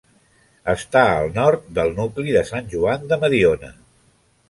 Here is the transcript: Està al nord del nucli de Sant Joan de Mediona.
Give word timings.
Està 0.73 1.03
al 1.09 1.29
nord 1.35 1.69
del 1.81 1.93
nucli 2.01 2.35
de 2.39 2.45
Sant 2.51 2.75
Joan 2.75 3.09
de 3.15 3.25
Mediona. 3.27 3.75